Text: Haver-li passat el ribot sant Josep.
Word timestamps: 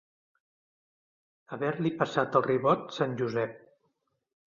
Haver-li 1.57 1.93
passat 2.01 2.41
el 2.43 2.47
ribot 2.51 2.91
sant 3.01 3.17
Josep. 3.25 3.57